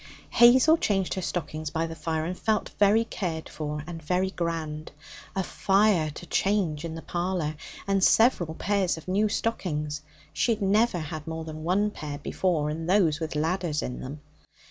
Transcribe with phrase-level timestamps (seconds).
[0.31, 4.91] Hazel changed her stockings by the fire, and felt very cared for and very grand.
[5.35, 7.55] A fire to change in the parlour!
[7.85, 10.01] And several pairs of new stockings!
[10.33, 14.21] She had never had more than one pair before, and those with 'ladders' in them.